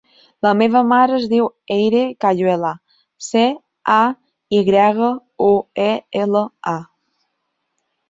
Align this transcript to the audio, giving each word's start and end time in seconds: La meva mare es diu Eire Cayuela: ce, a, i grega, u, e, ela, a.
La 0.45 0.51
meva 0.61 0.79
mare 0.91 1.13
es 1.17 1.27
diu 1.33 1.49
Eire 1.75 2.01
Cayuela: 2.25 2.73
ce, 3.27 3.45
a, 3.99 4.01
i 4.61 4.65
grega, 4.73 5.13
u, 5.53 5.55
e, 5.89 5.91
ela, 6.27 6.47
a. 6.77 6.79